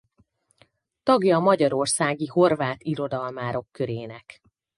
[1.03, 4.41] Tagja a Magyarországi Horvát Irodalmárok Körének.